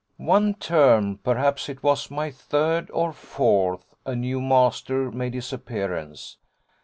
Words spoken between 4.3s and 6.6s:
master made his appearance.